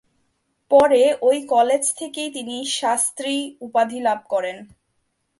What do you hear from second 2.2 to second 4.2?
তিনি ‘শাস্ত্রী’ উপাধি লাভ